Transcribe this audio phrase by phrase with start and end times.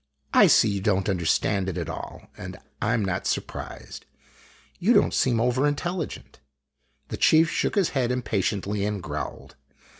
[0.33, 4.07] I see you don't understand it at all, and I 'in not surprised.
[4.79, 6.39] You don't seem over intelligent."
[7.09, 9.55] The chief shook his head impatiently and growled.